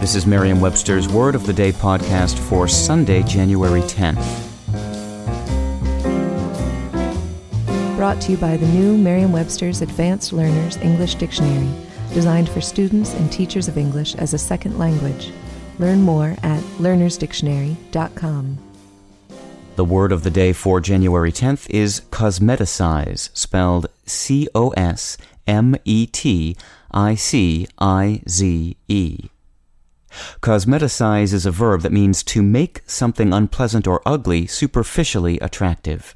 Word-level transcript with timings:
This 0.00 0.14
is 0.14 0.24
Merriam 0.24 0.62
Webster's 0.62 1.10
Word 1.10 1.34
of 1.34 1.44
the 1.44 1.52
Day 1.52 1.72
podcast 1.72 2.38
for 2.38 2.66
Sunday, 2.66 3.22
January 3.22 3.82
10th. 3.82 4.16
Brought 7.98 8.18
to 8.22 8.32
you 8.32 8.38
by 8.38 8.56
the 8.56 8.66
new 8.68 8.96
Merriam 8.96 9.30
Webster's 9.30 9.82
Advanced 9.82 10.32
Learners 10.32 10.78
English 10.78 11.16
Dictionary, 11.16 11.68
designed 12.14 12.48
for 12.48 12.62
students 12.62 13.12
and 13.12 13.30
teachers 13.30 13.68
of 13.68 13.76
English 13.76 14.14
as 14.14 14.32
a 14.32 14.38
second 14.38 14.78
language. 14.78 15.32
Learn 15.78 16.00
more 16.00 16.34
at 16.42 16.62
learnersdictionary.com. 16.78 18.58
The 19.76 19.84
word 19.84 20.12
of 20.12 20.22
the 20.22 20.30
day 20.30 20.54
for 20.54 20.80
January 20.80 21.30
10th 21.30 21.68
is 21.68 22.00
cosmeticize, 22.10 23.28
spelled 23.36 23.88
C 24.06 24.48
O 24.54 24.70
S 24.70 25.18
M 25.46 25.76
E 25.84 26.06
T 26.06 26.56
I 26.90 27.14
C 27.16 27.68
I 27.78 28.22
Z 28.26 28.78
E. 28.88 29.28
Cosmeticize 30.40 31.32
is 31.32 31.46
a 31.46 31.50
verb 31.50 31.82
that 31.82 31.92
means 31.92 32.22
to 32.24 32.42
make 32.42 32.82
something 32.86 33.32
unpleasant 33.32 33.86
or 33.86 34.02
ugly 34.04 34.46
superficially 34.46 35.38
attractive. 35.38 36.14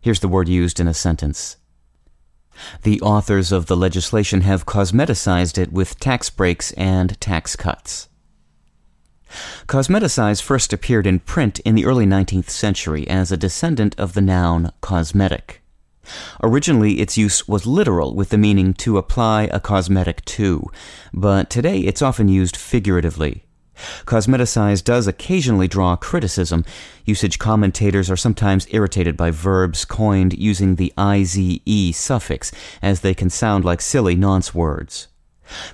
Here's 0.00 0.20
the 0.20 0.28
word 0.28 0.48
used 0.48 0.80
in 0.80 0.88
a 0.88 0.94
sentence. 0.94 1.56
The 2.82 3.00
authors 3.00 3.52
of 3.52 3.66
the 3.66 3.76
legislation 3.76 4.42
have 4.42 4.66
cosmeticized 4.66 5.56
it 5.56 5.72
with 5.72 5.98
tax 5.98 6.30
breaks 6.30 6.72
and 6.72 7.18
tax 7.20 7.56
cuts. 7.56 8.08
Cosmeticize 9.66 10.42
first 10.42 10.72
appeared 10.72 11.06
in 11.06 11.20
print 11.20 11.60
in 11.60 11.74
the 11.74 11.86
early 11.86 12.06
19th 12.06 12.50
century 12.50 13.08
as 13.08 13.30
a 13.30 13.36
descendant 13.36 13.94
of 13.98 14.14
the 14.14 14.20
noun 14.20 14.72
cosmetic. 14.80 15.62
Originally, 16.42 17.00
its 17.00 17.18
use 17.18 17.46
was 17.46 17.66
literal 17.66 18.14
with 18.14 18.30
the 18.30 18.38
meaning 18.38 18.74
to 18.74 18.98
apply 18.98 19.44
a 19.52 19.60
cosmetic 19.60 20.24
to, 20.24 20.66
but 21.12 21.50
today 21.50 21.80
it's 21.80 22.02
often 22.02 22.28
used 22.28 22.56
figuratively. 22.56 23.44
Cosmeticize 24.04 24.84
does 24.84 25.06
occasionally 25.06 25.68
draw 25.68 25.96
criticism. 25.96 26.64
Usage 27.04 27.38
commentators 27.38 28.10
are 28.10 28.16
sometimes 28.16 28.66
irritated 28.70 29.16
by 29.16 29.30
verbs 29.30 29.84
coined 29.84 30.34
using 30.34 30.76
the 30.76 30.92
IZE 30.98 31.96
suffix, 31.96 32.52
as 32.82 33.00
they 33.00 33.14
can 33.14 33.30
sound 33.30 33.64
like 33.64 33.80
silly 33.80 34.14
nonce 34.14 34.54
words. 34.54 35.08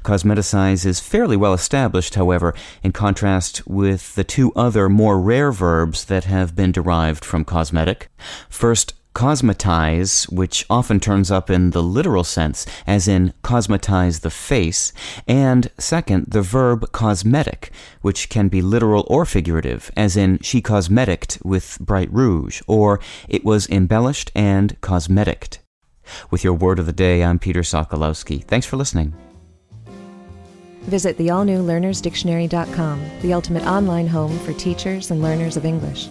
Cosmeticize 0.02 0.86
is 0.86 1.00
fairly 1.00 1.36
well 1.36 1.52
established, 1.52 2.14
however, 2.14 2.55
in 2.83 2.92
contrast 2.92 3.66
with 3.66 4.14
the 4.14 4.24
two 4.24 4.52
other 4.55 4.88
more 4.88 5.20
rare 5.20 5.52
verbs 5.52 6.06
that 6.06 6.24
have 6.24 6.56
been 6.56 6.72
derived 6.72 7.24
from 7.24 7.44
cosmetic. 7.44 8.08
First, 8.48 8.94
cosmetize, 9.17 10.31
which 10.31 10.67
often 10.69 11.00
turns 11.00 11.31
up 11.31 11.48
in 11.48 11.70
the 11.70 11.83
literal 11.83 12.22
sense, 12.22 12.67
as 12.86 13.09
in 13.09 13.33
cosmetize 13.42 14.20
the 14.20 14.31
face, 14.31 14.92
and 15.27 15.70
second, 15.78 16.27
the 16.28 16.42
verb 16.42 16.92
cosmetic, 16.92 17.70
which 18.03 18.28
can 18.28 18.48
be 18.48 18.61
literal 18.61 19.06
or 19.08 19.25
figurative, 19.25 19.91
as 19.97 20.19
in 20.19 20.39
she 20.41 20.61
cosmeticked 20.61 21.42
with 21.42 21.78
bright 21.81 22.12
rouge, 22.12 22.61
or 22.67 23.01
it 23.27 23.42
was 23.42 23.67
embellished 23.70 24.30
and 24.35 24.79
cosmeticked. 24.83 25.61
With 26.30 26.45
your 26.45 26.52
word 26.52 26.79
of 26.79 26.85
the 26.85 26.92
day, 26.92 27.24
I'm 27.24 27.39
Peter 27.39 27.63
Sokolowski. 27.63 28.45
Thanks 28.45 28.67
for 28.67 28.77
listening. 28.77 29.14
Visit 30.83 31.17
the 31.17 31.30
all 31.30 31.45
new 31.45 31.63
learnersdictionary.com, 31.63 33.02
the 33.23 33.33
ultimate 33.33 33.67
online 33.67 34.08
home 34.08 34.39
for 34.40 34.52
teachers 34.52 35.11
and 35.11 35.23
learners 35.23 35.57
of 35.57 35.64
English. 35.64 36.11